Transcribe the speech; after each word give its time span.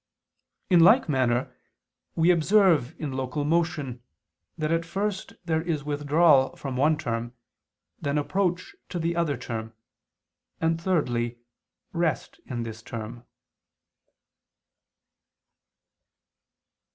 In 0.71 0.79
like 0.79 1.07
manner 1.07 1.55
we 2.15 2.31
observe 2.31 2.99
in 2.99 3.11
local 3.11 3.43
motion 3.43 4.01
that 4.57 4.71
at 4.71 4.83
first 4.83 5.33
there 5.45 5.61
is 5.61 5.83
withdrawal 5.83 6.55
from 6.55 6.75
one 6.75 6.97
term, 6.97 7.35
then 7.99 8.17
approach 8.17 8.75
to 8.89 8.97
the 8.97 9.15
other 9.15 9.37
term, 9.37 9.75
and 10.59 10.81
thirdly, 10.81 11.37
rest 11.93 12.39
in 12.47 12.63
this 12.63 12.81
term. 12.81 13.27